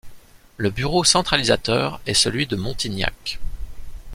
[0.57, 3.39] Le bureau centralisateur est celui de Montignac.